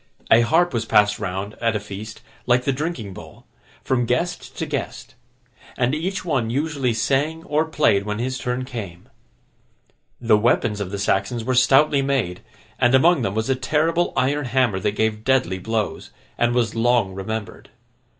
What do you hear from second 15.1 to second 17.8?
deadly blows, and was long remembered.